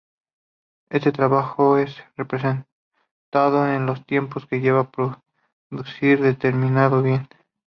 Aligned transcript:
Este 0.89 1.11
trabajo 1.11 1.77
es 1.77 1.95
expresado 2.17 2.65
en 3.67 3.87
el 3.87 4.03
tiempo 4.03 4.39
que 4.49 4.59
lleva 4.59 4.89
producir 4.89 6.17
un 6.21 6.23
determinado 6.23 7.03
bien. 7.03 7.27